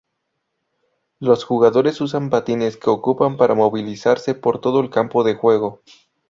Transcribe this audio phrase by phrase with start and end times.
[1.19, 5.83] Los jugadores usan patines que ocupan para movilizarse por todo el campo de juego.